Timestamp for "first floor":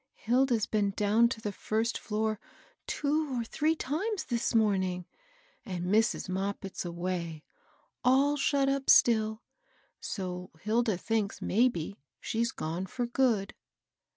1.51-2.39